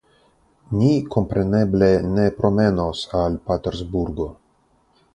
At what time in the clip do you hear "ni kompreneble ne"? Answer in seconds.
0.77-2.25